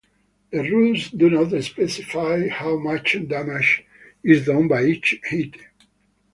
The 0.51 0.63
rules 0.67 1.11
do 1.11 1.29
not 1.29 1.51
specify 1.63 2.47
how 2.47 2.75
much 2.79 3.17
damage 3.27 3.85
is 4.23 4.47
done 4.47 4.67
by 4.67 4.85
each 4.85 5.21
hit. 5.25 5.53